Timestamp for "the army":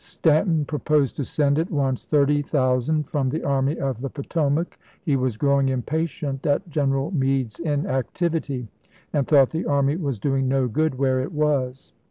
3.29-3.77, 9.51-9.97